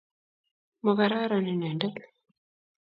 [0.83, 1.95] mokararan inrndet